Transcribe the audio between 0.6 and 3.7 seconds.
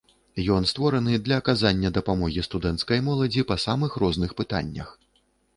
створаны для аказання дапамогі студэнцкай моладзі па